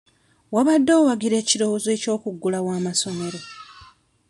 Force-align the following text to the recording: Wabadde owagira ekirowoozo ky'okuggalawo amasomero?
Wabadde 0.53 0.91
owagira 1.01 1.35
ekirowoozo 1.39 1.89
ky'okuggalawo 2.01 2.69
amasomero? 2.79 3.39